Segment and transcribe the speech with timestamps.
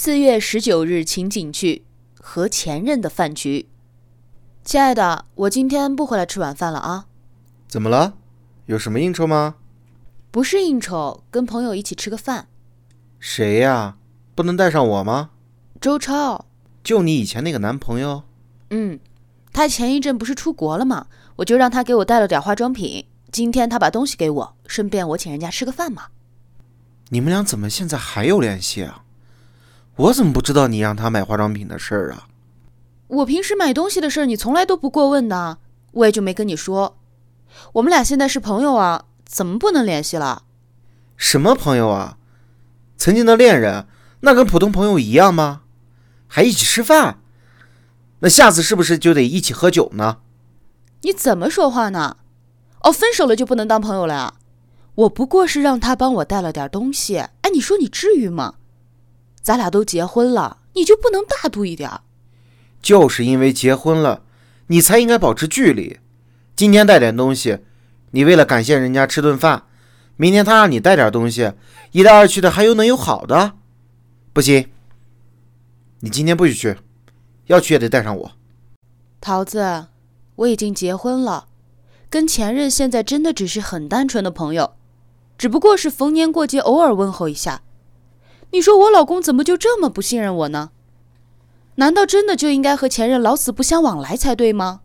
[0.00, 1.84] 四月十九日情景剧：
[2.20, 3.66] 和前任的饭局。
[4.62, 7.06] 亲爱的，我今天不回来吃晚饭了啊。
[7.66, 8.14] 怎么了？
[8.66, 9.56] 有什么应酬吗？
[10.30, 12.46] 不是应酬，跟朋友一起吃个饭。
[13.18, 13.96] 谁呀？
[14.36, 15.30] 不能带上我吗？
[15.80, 16.46] 周超。
[16.84, 18.22] 就你以前那个男朋友？
[18.70, 19.00] 嗯，
[19.52, 21.08] 他前一阵不是出国了吗？
[21.34, 23.04] 我就让他给我带了点化妆品。
[23.32, 26.04] 今天他把东西给我，顺便我请人家吃个饭嘛。
[27.08, 29.02] 你们俩怎么现在还有联系啊？
[29.98, 32.28] 我怎么不知道你让他买化妆品的事儿啊？
[33.08, 35.58] 我平时买东西的事儿你从来都不过问的，
[35.90, 36.96] 我也就没跟你说。
[37.72, 40.44] 我们俩现在是朋友啊，怎么不能联系了？
[41.16, 42.16] 什么朋友啊？
[42.96, 43.88] 曾经的恋人，
[44.20, 45.62] 那跟普通朋友一样吗？
[46.28, 47.18] 还一起吃饭？
[48.20, 50.18] 那下次是不是就得一起喝酒呢？
[51.02, 52.18] 你怎么说话呢？
[52.82, 54.34] 哦，分手了就不能当朋友了呀？
[54.94, 58.54] 我不过是让他帮我带了点东西，哎，你说你至于吗？
[59.42, 61.90] 咱俩都结婚了，你就不能大度一点？
[62.80, 64.22] 就是因为结婚了，
[64.68, 65.98] 你才应该保持距离。
[66.54, 67.58] 今天带点东西，
[68.10, 69.62] 你为了感谢人家吃顿饭；
[70.16, 71.52] 明天他让你带点东西，
[71.92, 73.54] 一来二去的还有能有好的？
[74.32, 74.68] 不行，
[76.00, 76.76] 你今天不许去，
[77.46, 78.32] 要去也得带上我。
[79.20, 79.86] 桃子，
[80.36, 81.48] 我已经结婚了，
[82.08, 84.74] 跟前任现在真的只是很单纯的朋友。
[85.36, 87.62] 只不过是逢年过节偶尔问候一下，
[88.50, 90.70] 你说我老公怎么就这么不信任我呢？
[91.76, 94.80] 难道真的就应该和前任老死不相往来才对吗？